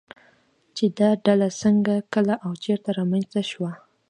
[0.75, 3.71] چې دا ډله څنگه، کله او چېرته رامنځته شوه